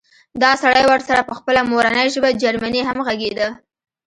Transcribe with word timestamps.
دا 0.41 0.51
سړی 0.63 0.83
ورسره 0.87 1.21
په 1.29 1.33
خپله 1.39 1.61
مورنۍ 1.71 2.07
ژبه 2.13 2.29
جرمني 2.41 2.81
هم 2.87 2.97
غږېده 3.07 3.47